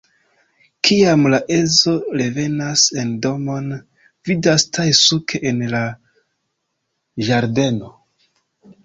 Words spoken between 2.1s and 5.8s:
revenas en domon, vidas Tae-Suk en